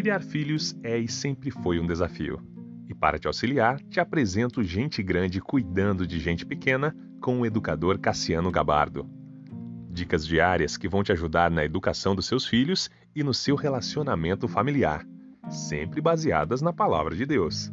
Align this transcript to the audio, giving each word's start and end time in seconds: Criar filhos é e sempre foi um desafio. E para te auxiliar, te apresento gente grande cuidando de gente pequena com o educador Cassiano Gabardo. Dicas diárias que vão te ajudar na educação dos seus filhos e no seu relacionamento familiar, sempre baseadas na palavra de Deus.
Criar 0.00 0.22
filhos 0.22 0.74
é 0.82 0.96
e 0.96 1.06
sempre 1.06 1.50
foi 1.50 1.78
um 1.78 1.86
desafio. 1.86 2.40
E 2.88 2.94
para 2.94 3.18
te 3.18 3.26
auxiliar, 3.26 3.78
te 3.82 4.00
apresento 4.00 4.62
gente 4.62 5.02
grande 5.02 5.42
cuidando 5.42 6.06
de 6.06 6.18
gente 6.18 6.46
pequena 6.46 6.96
com 7.20 7.38
o 7.38 7.44
educador 7.44 7.98
Cassiano 7.98 8.50
Gabardo. 8.50 9.06
Dicas 9.90 10.26
diárias 10.26 10.78
que 10.78 10.88
vão 10.88 11.02
te 11.02 11.12
ajudar 11.12 11.50
na 11.50 11.66
educação 11.66 12.14
dos 12.14 12.24
seus 12.24 12.46
filhos 12.46 12.88
e 13.14 13.22
no 13.22 13.34
seu 13.34 13.54
relacionamento 13.54 14.48
familiar, 14.48 15.06
sempre 15.50 16.00
baseadas 16.00 16.62
na 16.62 16.72
palavra 16.72 17.14
de 17.14 17.26
Deus. 17.26 17.70